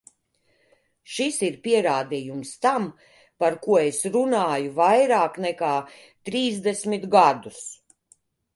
[1.15, 2.87] Šis ir pierādījums tam,
[3.43, 5.77] par ko es runāju vairāk nekā
[6.31, 7.65] trīsdesmit gadus.